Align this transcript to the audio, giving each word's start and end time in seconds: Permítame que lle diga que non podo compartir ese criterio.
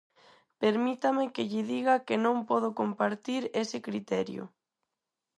Permítame 0.63 1.25
que 1.33 1.47
lle 1.51 1.61
diga 1.71 2.03
que 2.07 2.15
non 2.25 2.37
podo 2.49 2.69
compartir 2.79 3.41
ese 3.61 3.77
criterio. 3.87 4.43